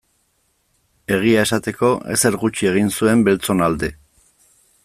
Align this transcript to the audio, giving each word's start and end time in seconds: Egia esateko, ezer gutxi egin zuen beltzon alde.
Egia 1.17 1.43
esateko, 1.49 1.91
ezer 2.17 2.39
gutxi 2.45 2.71
egin 2.73 2.93
zuen 2.99 3.25
beltzon 3.29 3.63
alde. 3.67 3.93